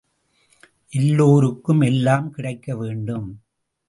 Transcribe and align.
எல்லோருக்கும் 0.91 1.81
எல்லாம் 1.81 2.31
கிடைக்க 2.31 2.75
வேண்டும். 2.75 3.27